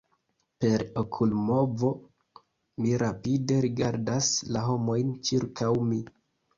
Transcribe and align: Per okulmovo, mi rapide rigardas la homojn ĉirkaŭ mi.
Per 0.63 0.83
okulmovo, 1.01 1.91
mi 2.81 2.97
rapide 3.05 3.61
rigardas 3.69 4.35
la 4.53 4.67
homojn 4.73 5.17
ĉirkaŭ 5.31 5.75
mi. 5.89 6.07